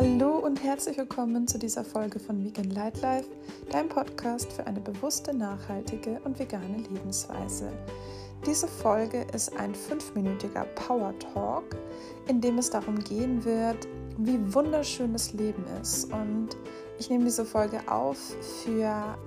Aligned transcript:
Hallo 0.00 0.38
und 0.38 0.62
herzlich 0.62 0.96
willkommen 0.96 1.48
zu 1.48 1.58
dieser 1.58 1.82
Folge 1.82 2.20
von 2.20 2.44
Vegan 2.44 2.70
Light 2.70 3.02
Life, 3.02 3.28
deinem 3.72 3.88
Podcast 3.88 4.52
für 4.52 4.64
eine 4.64 4.78
bewusste, 4.80 5.34
nachhaltige 5.34 6.20
und 6.22 6.38
vegane 6.38 6.84
Lebensweise. 6.88 7.72
Diese 8.46 8.68
Folge 8.68 9.26
ist 9.34 9.56
ein 9.56 9.74
fünfminütiger 9.74 10.66
Power 10.76 11.12
Talk, 11.18 11.64
in 12.28 12.40
dem 12.40 12.58
es 12.58 12.70
darum 12.70 13.00
gehen 13.00 13.44
wird, 13.44 13.88
wie 14.18 14.38
wunderschön 14.54 15.14
das 15.14 15.32
Leben 15.32 15.64
ist. 15.82 16.12
Und 16.12 16.50
ich 17.00 17.10
nehme 17.10 17.24
diese 17.24 17.44
Folge 17.44 17.80
auf 17.88 18.18
für 18.62 19.18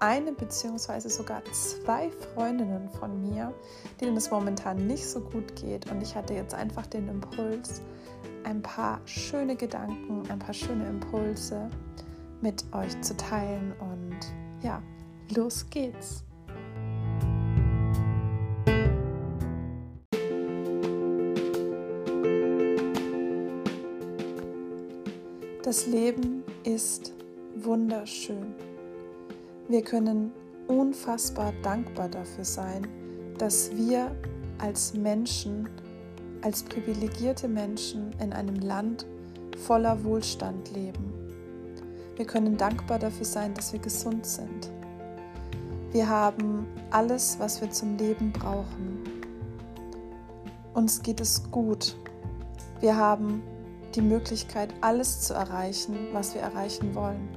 eine 0.00 0.32
bzw. 0.32 1.08
sogar 1.08 1.42
zwei 1.52 2.10
Freundinnen 2.10 2.88
von 2.90 3.22
mir, 3.22 3.54
denen 4.00 4.16
es 4.16 4.30
momentan 4.30 4.86
nicht 4.86 5.06
so 5.06 5.20
gut 5.20 5.56
geht. 5.56 5.90
Und 5.90 6.02
ich 6.02 6.14
hatte 6.14 6.34
jetzt 6.34 6.54
einfach 6.54 6.86
den 6.86 7.08
Impuls, 7.08 7.80
ein 8.44 8.62
paar 8.62 9.00
schöne 9.06 9.56
Gedanken, 9.56 10.22
ein 10.30 10.38
paar 10.38 10.54
schöne 10.54 10.86
Impulse 10.86 11.70
mit 12.40 12.64
euch 12.72 13.00
zu 13.00 13.16
teilen. 13.16 13.72
Und 13.80 14.18
ja, 14.62 14.82
los 15.34 15.68
geht's. 15.70 16.22
Das 25.62 25.86
Leben 25.88 26.44
ist 26.62 27.12
wunderschön. 27.56 28.54
Wir 29.68 29.82
können 29.82 30.32
unfassbar 30.68 31.52
dankbar 31.62 32.08
dafür 32.08 32.44
sein, 32.44 32.86
dass 33.38 33.70
wir 33.76 34.14
als 34.58 34.94
Menschen 34.94 35.68
als 36.42 36.62
privilegierte 36.62 37.48
Menschen 37.48 38.12
in 38.20 38.32
einem 38.32 38.54
Land 38.56 39.04
voller 39.58 40.04
Wohlstand 40.04 40.72
leben. 40.72 41.12
Wir 42.14 42.24
können 42.24 42.56
dankbar 42.56 43.00
dafür 43.00 43.26
sein, 43.26 43.52
dass 43.54 43.72
wir 43.72 43.80
gesund 43.80 44.24
sind. 44.24 44.70
Wir 45.90 46.08
haben 46.08 46.66
alles, 46.90 47.36
was 47.40 47.60
wir 47.60 47.70
zum 47.70 47.96
Leben 47.96 48.32
brauchen. 48.32 49.02
Uns 50.74 51.02
geht 51.02 51.20
es 51.20 51.50
gut. 51.50 51.96
Wir 52.80 52.96
haben 52.96 53.42
die 53.94 54.02
Möglichkeit, 54.02 54.72
alles 54.82 55.22
zu 55.22 55.34
erreichen, 55.34 55.96
was 56.12 56.34
wir 56.34 56.42
erreichen 56.42 56.94
wollen. 56.94 57.28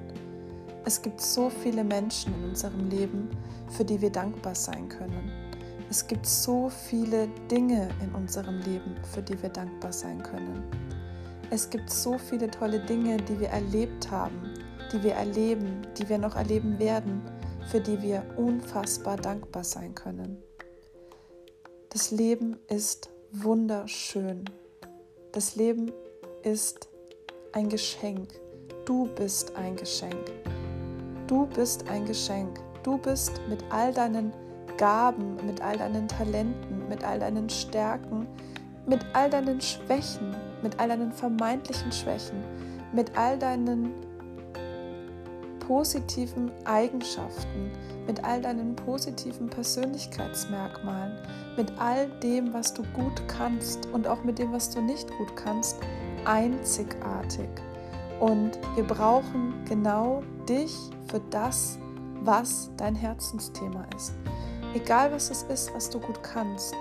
Es 0.89 1.03
gibt 1.03 1.21
so 1.21 1.51
viele 1.51 1.83
Menschen 1.83 2.33
in 2.33 2.49
unserem 2.49 2.89
Leben, 2.89 3.29
für 3.69 3.85
die 3.85 4.01
wir 4.01 4.09
dankbar 4.09 4.55
sein 4.55 4.89
können. 4.89 5.31
Es 5.87 6.07
gibt 6.07 6.25
so 6.25 6.67
viele 6.67 7.27
Dinge 7.51 7.89
in 8.01 8.15
unserem 8.15 8.57
Leben, 8.61 8.95
für 9.13 9.21
die 9.21 9.39
wir 9.39 9.49
dankbar 9.49 9.93
sein 9.93 10.23
können. 10.23 10.63
Es 11.51 11.69
gibt 11.69 11.91
so 11.91 12.17
viele 12.17 12.49
tolle 12.49 12.79
Dinge, 12.79 13.17
die 13.17 13.39
wir 13.39 13.49
erlebt 13.49 14.09
haben, 14.09 14.55
die 14.91 15.03
wir 15.03 15.13
erleben, 15.13 15.85
die 15.95 16.09
wir 16.09 16.17
noch 16.17 16.35
erleben 16.35 16.79
werden, 16.79 17.21
für 17.69 17.79
die 17.81 18.01
wir 18.01 18.25
unfassbar 18.35 19.17
dankbar 19.17 19.63
sein 19.63 19.93
können. 19.93 20.41
Das 21.89 22.09
Leben 22.09 22.57
ist 22.67 23.11
wunderschön. 23.31 24.43
Das 25.33 25.55
Leben 25.55 25.91
ist 26.41 26.89
ein 27.51 27.69
Geschenk. 27.69 28.29
Du 28.85 29.07
bist 29.13 29.55
ein 29.55 29.75
Geschenk. 29.75 30.31
Du 31.29 31.45
bist 31.45 31.87
ein 31.87 32.07
Geschenk. 32.07 32.59
Du 32.81 32.97
bist 32.97 33.39
mit 33.47 33.63
all 33.69 33.93
deinen 33.93 34.33
Gaben, 34.77 35.35
mit 35.45 35.61
all 35.61 35.77
deinen 35.77 36.07
Talenten, 36.07 36.87
mit 36.89 37.03
all 37.03 37.19
deinen 37.19 37.47
Stärken, 37.47 38.25
mit 38.87 39.05
all 39.13 39.29
deinen 39.29 39.61
Schwächen, 39.61 40.35
mit 40.63 40.79
all 40.79 40.87
deinen 40.87 41.11
vermeintlichen 41.11 41.91
Schwächen, 41.91 42.43
mit 42.93 43.15
all 43.15 43.37
deinen 43.37 43.93
positiven 45.59 46.51
Eigenschaften, 46.65 47.73
mit 48.07 48.23
all 48.23 48.41
deinen 48.41 48.75
positiven 48.75 49.51
Persönlichkeitsmerkmalen, 49.51 51.15
mit 51.57 51.71
all 51.77 52.07
dem, 52.23 52.51
was 52.55 52.73
du 52.73 52.81
gut 52.93 53.21
kannst 53.27 53.85
und 53.93 54.07
auch 54.07 54.23
mit 54.23 54.39
dem, 54.39 54.51
was 54.51 54.71
du 54.71 54.81
nicht 54.81 55.07
gut 55.19 55.35
kannst, 55.35 55.77
einzigartig. 56.25 57.49
Und 58.19 58.59
wir 58.75 58.83
brauchen 58.83 59.53
genau 59.65 60.23
dich 60.47 60.75
für 61.09 61.21
das, 61.29 61.77
was 62.21 62.69
dein 62.77 62.95
Herzensthema 62.95 63.85
ist. 63.95 64.13
Egal 64.73 65.11
was 65.11 65.31
es 65.31 65.43
ist, 65.43 65.73
was 65.73 65.89
du 65.89 65.99
gut 65.99 66.21
kannst, 66.21 66.75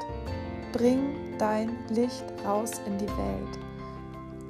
bring 0.73 1.39
dein 1.39 1.77
Licht 1.89 2.25
raus 2.45 2.73
in 2.87 2.99
die 2.99 3.07
Welt. 3.07 3.59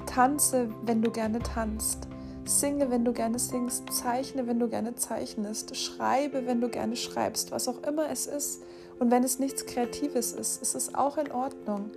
Tanze, 0.05 0.69
wenn 0.83 1.01
du 1.01 1.11
gerne 1.11 1.39
tanzt. 1.39 2.07
Singe, 2.45 2.89
wenn 2.89 3.05
du 3.05 3.13
gerne 3.13 3.37
singst. 3.37 3.93
Zeichne, 3.93 4.47
wenn 4.47 4.59
du 4.59 4.67
gerne 4.67 4.95
zeichnest. 4.95 5.77
Schreibe, 5.77 6.47
wenn 6.47 6.59
du 6.59 6.69
gerne 6.69 6.95
schreibst. 6.95 7.51
Was 7.51 7.67
auch 7.67 7.83
immer 7.83 8.09
es 8.09 8.25
ist. 8.25 8.63
Und 8.97 9.11
wenn 9.11 9.23
es 9.23 9.39
nichts 9.39 9.65
Kreatives 9.65 10.31
ist, 10.33 10.61
ist 10.61 10.75
es 10.75 10.95
auch 10.95 11.17
in 11.17 11.31
Ordnung. 11.31 11.91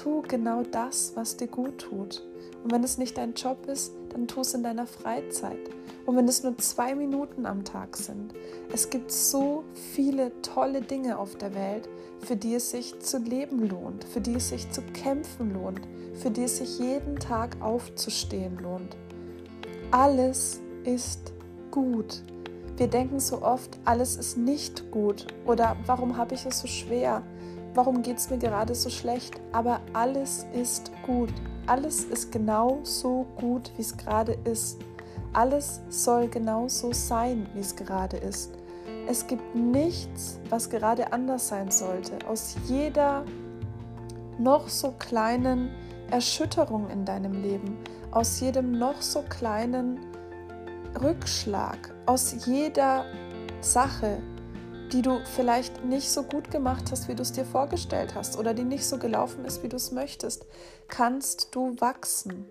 Tu 0.00 0.22
genau 0.28 0.62
das, 0.62 1.12
was 1.16 1.36
dir 1.36 1.48
gut 1.48 1.78
tut. 1.78 2.24
Und 2.62 2.70
wenn 2.70 2.84
es 2.84 2.98
nicht 2.98 3.18
dein 3.18 3.34
Job 3.34 3.66
ist, 3.66 3.92
dann 4.10 4.28
tu 4.28 4.42
es 4.42 4.54
in 4.54 4.62
deiner 4.62 4.86
Freizeit. 4.86 5.58
Und 6.06 6.16
wenn 6.16 6.28
es 6.28 6.44
nur 6.44 6.56
zwei 6.58 6.94
Minuten 6.94 7.46
am 7.46 7.64
Tag 7.64 7.96
sind. 7.96 8.32
Es 8.72 8.90
gibt 8.90 9.10
so 9.10 9.64
viele 9.74 10.30
tolle 10.42 10.82
Dinge 10.82 11.18
auf 11.18 11.34
der 11.34 11.52
Welt, 11.52 11.88
für 12.20 12.36
die 12.36 12.54
es 12.54 12.70
sich 12.70 13.00
zu 13.00 13.18
leben 13.18 13.68
lohnt, 13.68 14.04
für 14.04 14.20
die 14.20 14.34
es 14.34 14.50
sich 14.50 14.70
zu 14.70 14.82
kämpfen 14.82 15.52
lohnt, 15.52 15.80
für 16.14 16.30
die 16.30 16.44
es 16.44 16.58
sich 16.58 16.78
jeden 16.78 17.16
Tag 17.16 17.56
aufzustehen 17.60 18.56
lohnt. 18.58 18.96
Alles 19.90 20.60
ist 20.84 21.32
gut. 21.72 22.22
Wir 22.76 22.86
denken 22.86 23.18
so 23.18 23.42
oft, 23.42 23.80
alles 23.84 24.14
ist 24.14 24.36
nicht 24.36 24.92
gut 24.92 25.26
oder 25.44 25.76
warum 25.86 26.16
habe 26.16 26.36
ich 26.36 26.46
es 26.46 26.60
so 26.60 26.68
schwer? 26.68 27.24
Warum 27.74 28.02
geht 28.02 28.18
es 28.18 28.30
mir 28.30 28.38
gerade 28.38 28.74
so 28.74 28.90
schlecht? 28.90 29.40
Aber 29.52 29.80
alles 29.92 30.46
ist 30.52 30.90
gut 31.04 31.32
alles 31.68 32.04
ist 32.04 32.32
genau 32.32 32.80
so 32.82 33.26
gut, 33.36 33.70
wie 33.76 33.82
es 33.82 33.94
gerade 33.96 34.38
ist. 34.44 34.78
Alles 35.34 35.82
soll 35.90 36.28
genau 36.28 36.66
so 36.66 36.94
sein, 36.94 37.46
wie 37.52 37.60
es 37.60 37.76
gerade 37.76 38.16
ist. 38.16 38.52
Es 39.06 39.26
gibt 39.26 39.54
nichts, 39.54 40.40
was 40.48 40.70
gerade 40.70 41.12
anders 41.12 41.48
sein 41.48 41.70
sollte. 41.70 42.26
Aus 42.26 42.56
jeder 42.66 43.24
noch 44.38 44.68
so 44.68 44.92
kleinen 44.98 45.70
Erschütterung 46.10 46.88
in 46.88 47.04
deinem 47.04 47.42
Leben, 47.42 47.76
aus 48.12 48.40
jedem 48.40 48.78
noch 48.78 49.02
so 49.02 49.22
kleinen 49.28 49.98
Rückschlag, 51.02 51.94
aus 52.06 52.46
jeder 52.46 53.04
Sache, 53.60 54.22
die 54.92 55.02
du 55.02 55.20
vielleicht 55.36 55.84
nicht 55.84 56.10
so 56.10 56.22
gut 56.22 56.50
gemacht 56.50 56.90
hast, 56.90 57.08
wie 57.08 57.14
du 57.14 57.22
es 57.22 57.32
dir 57.32 57.44
vorgestellt 57.44 58.14
hast 58.14 58.38
oder 58.38 58.54
die 58.54 58.64
nicht 58.64 58.86
so 58.86 58.98
gelaufen 58.98 59.44
ist, 59.44 59.62
wie 59.62 59.68
du 59.68 59.76
es 59.76 59.92
möchtest, 59.92 60.46
kannst 60.88 61.54
du 61.54 61.76
wachsen. 61.78 62.46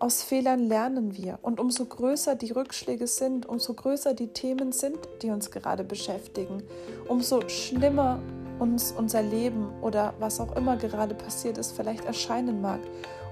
Aus 0.00 0.22
Fehlern 0.22 0.60
lernen 0.60 1.16
wir 1.16 1.40
und 1.42 1.58
umso 1.58 1.84
größer 1.84 2.36
die 2.36 2.52
Rückschläge 2.52 3.06
sind, 3.06 3.46
umso 3.46 3.74
größer 3.74 4.14
die 4.14 4.28
Themen 4.28 4.70
sind, 4.70 4.98
die 5.22 5.30
uns 5.30 5.50
gerade 5.50 5.82
beschäftigen, 5.82 6.62
umso 7.08 7.48
schlimmer 7.48 8.20
uns 8.60 8.92
unser 8.92 9.22
Leben 9.22 9.72
oder 9.82 10.14
was 10.18 10.40
auch 10.40 10.54
immer 10.56 10.76
gerade 10.76 11.14
passiert 11.14 11.58
ist 11.58 11.72
vielleicht 11.72 12.04
erscheinen 12.04 12.60
mag, 12.60 12.80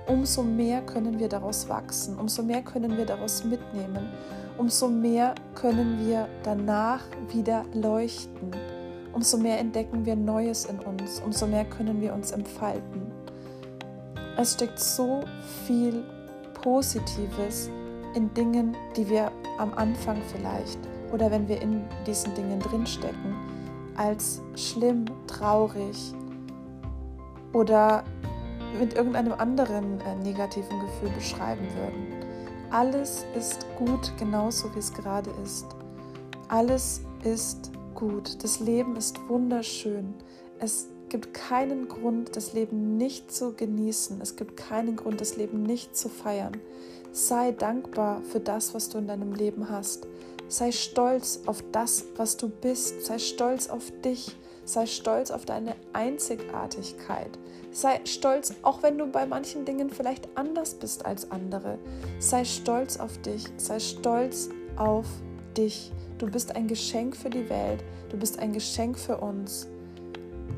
umso 0.06 0.42
mehr 0.42 0.82
können 0.82 1.18
wir 1.18 1.28
daraus 1.28 1.68
wachsen, 1.68 2.18
umso 2.18 2.42
mehr 2.42 2.62
können 2.62 2.96
wir 2.96 3.06
daraus 3.06 3.44
mitnehmen 3.44 4.08
umso 4.58 4.88
mehr 4.88 5.34
können 5.54 6.06
wir 6.06 6.28
danach 6.42 7.02
wieder 7.32 7.64
leuchten. 7.74 8.50
Umso 9.12 9.38
mehr 9.38 9.58
entdecken 9.58 10.04
wir 10.04 10.14
Neues 10.14 10.66
in 10.66 10.78
uns, 10.80 11.20
umso 11.20 11.46
mehr 11.46 11.64
können 11.64 12.00
wir 12.00 12.12
uns 12.12 12.32
entfalten. 12.32 13.10
Es 14.36 14.54
steckt 14.54 14.78
so 14.78 15.20
viel 15.66 16.04
Positives 16.62 17.70
in 18.14 18.32
Dingen, 18.34 18.76
die 18.94 19.08
wir 19.08 19.30
am 19.58 19.72
Anfang 19.74 20.20
vielleicht 20.32 20.78
oder 21.12 21.30
wenn 21.30 21.48
wir 21.48 21.62
in 21.62 21.84
diesen 22.06 22.34
Dingen 22.34 22.58
drinstecken, 22.60 23.34
als 23.96 24.42
schlimm, 24.54 25.06
traurig 25.26 26.12
oder 27.54 28.04
mit 28.78 28.94
irgendeinem 28.94 29.32
anderen 29.32 30.00
äh, 30.00 30.14
negativen 30.16 30.80
Gefühl 30.80 31.10
beschreiben 31.10 31.66
würden. 31.74 32.26
Alles 32.70 33.24
ist 33.36 33.66
gut, 33.78 34.12
genauso 34.18 34.74
wie 34.74 34.80
es 34.80 34.92
gerade 34.92 35.30
ist. 35.44 35.66
Alles 36.48 37.00
ist 37.24 37.70
gut. 37.94 38.42
Das 38.42 38.60
Leben 38.60 38.96
ist 38.96 39.18
wunderschön. 39.28 40.14
Es 40.58 40.88
gibt 41.08 41.34
keinen 41.34 41.88
Grund, 41.88 42.36
das 42.36 42.52
Leben 42.52 42.96
nicht 42.96 43.32
zu 43.32 43.52
genießen. 43.54 44.20
Es 44.20 44.36
gibt 44.36 44.56
keinen 44.56 44.96
Grund, 44.96 45.20
das 45.20 45.36
Leben 45.36 45.62
nicht 45.62 45.96
zu 45.96 46.08
feiern. 46.08 46.56
Sei 47.12 47.52
dankbar 47.52 48.20
für 48.22 48.40
das, 48.40 48.74
was 48.74 48.88
du 48.88 48.98
in 48.98 49.06
deinem 49.06 49.32
Leben 49.32 49.70
hast. 49.70 50.06
Sei 50.48 50.70
stolz 50.72 51.40
auf 51.46 51.64
das, 51.72 52.04
was 52.16 52.36
du 52.36 52.48
bist. 52.48 53.06
Sei 53.06 53.18
stolz 53.18 53.68
auf 53.68 53.92
dich. 54.04 54.36
Sei 54.66 54.84
stolz 54.86 55.30
auf 55.30 55.44
deine 55.44 55.76
Einzigartigkeit. 55.92 57.30
Sei 57.70 58.00
stolz, 58.04 58.52
auch 58.62 58.82
wenn 58.82 58.98
du 58.98 59.06
bei 59.06 59.24
manchen 59.24 59.64
Dingen 59.64 59.90
vielleicht 59.90 60.28
anders 60.36 60.74
bist 60.74 61.06
als 61.06 61.30
andere. 61.30 61.78
Sei 62.18 62.44
stolz 62.44 62.96
auf 62.96 63.16
dich. 63.18 63.44
Sei 63.58 63.78
stolz 63.78 64.48
auf 64.74 65.06
dich. 65.56 65.92
Du 66.18 66.28
bist 66.28 66.56
ein 66.56 66.66
Geschenk 66.66 67.16
für 67.16 67.30
die 67.30 67.48
Welt. 67.48 67.84
Du 68.08 68.16
bist 68.16 68.40
ein 68.40 68.52
Geschenk 68.52 68.98
für 68.98 69.18
uns. 69.18 69.68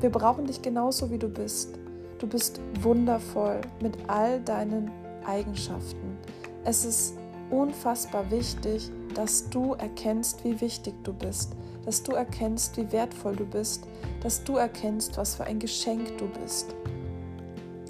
Wir 0.01 0.09
brauchen 0.09 0.47
dich 0.47 0.63
genauso, 0.63 1.11
wie 1.11 1.19
du 1.19 1.29
bist. 1.29 1.77
Du 2.17 2.25
bist 2.25 2.59
wundervoll 2.81 3.61
mit 3.79 3.95
all 4.07 4.41
deinen 4.41 4.89
Eigenschaften. 5.23 6.17
Es 6.63 6.83
ist 6.83 7.13
unfassbar 7.51 8.31
wichtig, 8.31 8.89
dass 9.13 9.47
du 9.51 9.73
erkennst, 9.73 10.43
wie 10.43 10.59
wichtig 10.61 10.95
du 11.03 11.13
bist, 11.13 11.51
dass 11.89 12.03
du 12.03 12.11
erkennst, 12.11 12.77
wie 12.77 12.91
wertvoll 12.91 13.35
du 13.35 13.47
bist, 13.47 13.87
dass 14.21 14.43
du 14.43 14.57
erkennst, 14.57 15.17
was 15.17 15.33
für 15.33 15.45
ein 15.45 15.57
Geschenk 15.57 16.19
du 16.19 16.27
bist. 16.27 16.75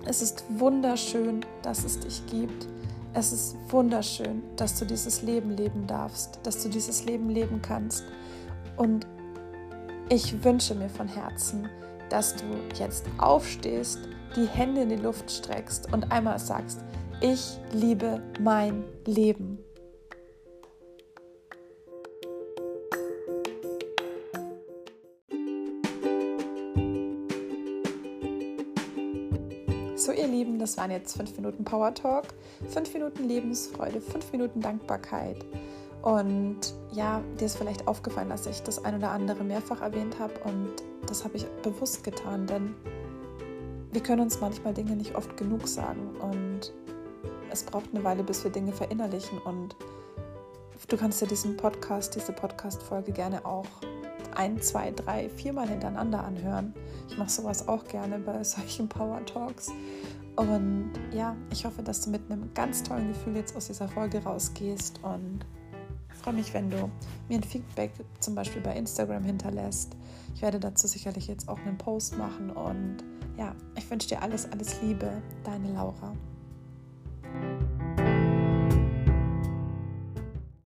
Es 0.05 0.21
ist 0.21 0.45
wunderschön, 0.57 1.45
dass 1.63 1.83
es 1.83 1.99
dich 1.99 2.25
gibt. 2.27 2.69
Es 3.13 3.33
ist 3.33 3.57
wunderschön, 3.67 4.41
dass 4.55 4.79
du 4.79 4.85
dieses 4.85 5.21
Leben 5.21 5.49
leben 5.49 5.85
darfst, 5.85 6.39
dass 6.43 6.63
du 6.63 6.69
dieses 6.69 7.03
Leben 7.03 7.29
leben 7.29 7.61
kannst. 7.61 8.05
Und 8.77 9.05
ich 10.07 10.45
wünsche 10.45 10.75
mir 10.75 10.87
von 10.87 11.09
Herzen, 11.09 11.67
dass 12.07 12.37
du 12.37 12.45
jetzt 12.79 13.03
aufstehst, 13.17 13.99
die 14.33 14.47
Hände 14.47 14.83
in 14.83 14.89
die 14.89 14.95
Luft 14.95 15.29
streckst 15.29 15.91
und 15.91 16.09
einmal 16.09 16.39
sagst, 16.39 16.79
ich 17.19 17.59
liebe 17.73 18.21
mein 18.39 18.85
Leben. 19.05 19.59
So, 29.99 30.13
ihr 30.13 30.27
Lieben, 30.27 30.59
das 30.59 30.77
waren 30.77 30.91
jetzt 30.91 31.17
fünf 31.17 31.35
Minuten 31.35 31.65
Power 31.65 31.93
Talk, 31.93 32.27
fünf 32.69 32.93
Minuten 32.93 33.27
Lebensfreude, 33.27 33.99
fünf 33.99 34.31
Minuten 34.31 34.61
Dankbarkeit. 34.61 35.45
Und 36.01 36.73
ja, 36.93 37.21
dir 37.37 37.45
ist 37.45 37.57
vielleicht 37.57 37.85
aufgefallen, 37.85 38.29
dass 38.29 38.45
ich 38.45 38.63
das 38.63 38.85
ein 38.85 38.95
oder 38.95 39.11
andere 39.11 39.43
mehrfach 39.43 39.81
erwähnt 39.81 40.17
habe 40.17 40.35
und 40.45 40.69
das 41.05 41.25
habe 41.25 41.35
ich 41.35 41.45
bewusst 41.63 42.05
getan, 42.05 42.47
denn 42.47 42.75
wir 43.91 44.01
können 44.01 44.21
uns 44.21 44.39
manchmal 44.39 44.73
Dinge 44.73 44.95
nicht 44.95 45.15
oft 45.15 45.35
genug 45.35 45.67
sagen 45.67 46.15
und 46.21 46.71
es 47.51 47.63
braucht 47.63 47.89
eine 47.93 48.01
Weile, 48.01 48.23
bis 48.23 48.41
wir 48.45 48.51
Dinge 48.51 48.71
verinnerlichen 48.71 49.37
und 49.39 49.75
du 50.87 50.95
kannst 50.95 51.21
dir 51.21 51.27
diesen 51.27 51.57
Podcast, 51.57 52.15
diese 52.15 52.31
Podcast-Folge 52.31 53.11
gerne 53.11 53.45
auch 53.45 53.67
ein, 54.39 54.61
zwei, 54.61 54.91
drei, 54.91 55.29
viermal 55.29 55.67
hintereinander 55.67 56.23
anhören. 56.23 56.73
Ich 57.09 57.17
mache 57.17 57.29
sowas 57.29 57.67
auch 57.67 57.83
gerne 57.85 58.19
bei 58.19 58.41
solchen 58.45 58.87
Power 58.87 59.23
Talks. 59.25 59.69
Und 60.37 60.91
ja, 61.13 61.35
ich 61.51 61.65
hoffe, 61.65 61.83
dass 61.83 61.99
du 62.01 62.09
mit 62.09 62.21
einem 62.31 62.53
ganz 62.53 62.81
tollen 62.81 63.09
Gefühl 63.09 63.35
jetzt 63.35 63.53
aus 63.57 63.67
dieser 63.67 63.89
Folge 63.89 64.23
rausgehst 64.23 65.03
und 65.03 65.41
freue 66.23 66.35
mich, 66.35 66.53
wenn 66.53 66.69
du 66.69 66.89
mir 67.27 67.39
ein 67.39 67.43
Feedback 67.43 67.91
zum 68.21 68.35
Beispiel 68.35 68.61
bei 68.61 68.75
Instagram 68.77 69.25
hinterlässt. 69.25 69.97
Ich 70.33 70.41
werde 70.41 70.61
dazu 70.61 70.87
sicherlich 70.87 71.27
jetzt 71.27 71.49
auch 71.49 71.59
einen 71.65 71.77
Post 71.77 72.17
machen 72.17 72.49
und 72.49 72.97
ja, 73.37 73.53
ich 73.75 73.91
wünsche 73.91 74.07
dir 74.07 74.21
alles, 74.21 74.49
alles 74.49 74.81
Liebe, 74.81 75.21
deine 75.43 75.73
Laura. 75.73 76.13